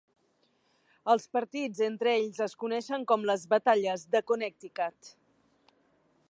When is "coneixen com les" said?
2.63-3.45